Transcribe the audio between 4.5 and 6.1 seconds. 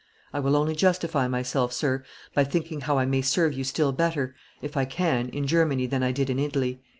if I can, in Germany than